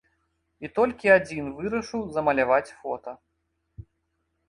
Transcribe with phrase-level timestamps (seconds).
[0.65, 3.11] І толькі адзін вырашыў замаляваць фота.